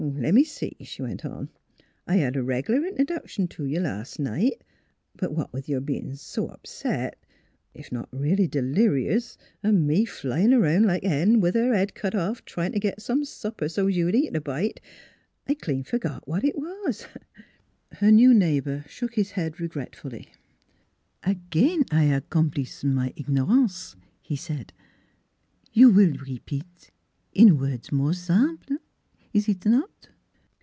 [0.31, 1.49] "L'me see," she went on,"
[2.07, 2.99] I hed a reg'lar 78 NEIGHBORS
[3.39, 4.63] interduction t' you las' night;
[5.15, 7.23] but what with your bein' s' upset
[7.75, 11.93] if not reelly d'lirious an' me a flyin' 'round like a hen with her head
[11.93, 14.79] cut off tryin' t' git some supper so 's you'd eat a bite
[15.47, 17.05] I clean fergot what 't was."
[17.93, 20.29] Her new neighbor shook his head regretfully."
[21.23, 24.73] Again I accomplis' my ignorance," he said.
[25.73, 26.89] "You will repeat
[27.33, 28.77] in words more simple
[29.33, 30.09] is it not?"